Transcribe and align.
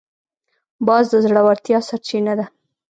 باز 0.87 1.03
د 1.11 1.13
زړورتیا 1.25 1.79
سرچینه 1.89 2.33
ده 2.39 2.45